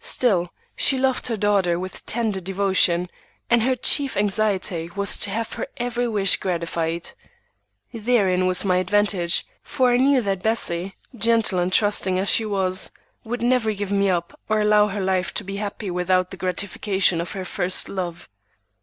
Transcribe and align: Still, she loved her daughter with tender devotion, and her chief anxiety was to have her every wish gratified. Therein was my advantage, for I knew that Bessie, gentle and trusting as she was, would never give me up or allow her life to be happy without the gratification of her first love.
Still, 0.00 0.50
she 0.74 0.96
loved 0.96 1.26
her 1.26 1.36
daughter 1.36 1.78
with 1.78 2.06
tender 2.06 2.40
devotion, 2.40 3.10
and 3.50 3.62
her 3.62 3.76
chief 3.76 4.16
anxiety 4.16 4.90
was 4.96 5.18
to 5.18 5.28
have 5.28 5.52
her 5.52 5.66
every 5.76 6.08
wish 6.08 6.38
gratified. 6.38 7.10
Therein 7.92 8.46
was 8.46 8.64
my 8.64 8.78
advantage, 8.78 9.44
for 9.60 9.90
I 9.90 9.98
knew 9.98 10.22
that 10.22 10.42
Bessie, 10.42 10.96
gentle 11.14 11.58
and 11.58 11.70
trusting 11.70 12.18
as 12.18 12.30
she 12.30 12.46
was, 12.46 12.92
would 13.24 13.42
never 13.42 13.74
give 13.74 13.92
me 13.92 14.08
up 14.08 14.40
or 14.48 14.58
allow 14.58 14.88
her 14.88 15.02
life 15.02 15.34
to 15.34 15.44
be 15.44 15.56
happy 15.56 15.90
without 15.90 16.30
the 16.30 16.38
gratification 16.38 17.20
of 17.20 17.32
her 17.32 17.44
first 17.44 17.90
love. 17.90 18.26